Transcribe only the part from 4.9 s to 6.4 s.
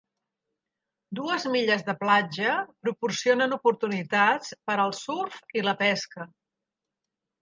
surf i la pesca.